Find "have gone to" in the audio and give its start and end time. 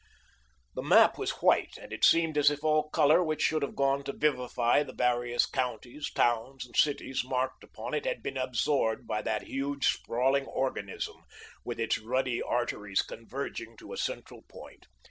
3.61-4.13